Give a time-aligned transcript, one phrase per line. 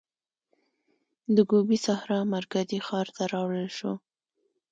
[1.35, 3.93] د ګوبي سحرا مرکزي ښار ته راوړل شو.